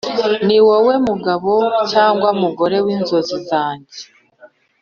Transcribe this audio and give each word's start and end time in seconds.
ni 0.47 0.57
wowe 0.65 0.93
mugabo 1.07 1.51
cyangwa 1.91 2.29
mugore 2.41 2.77
w’inzozi 2.85 3.37
zanjye 3.49 3.99